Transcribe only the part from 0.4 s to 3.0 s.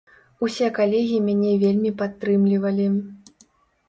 Усе калегі мяне вельмі падтрымлівалі.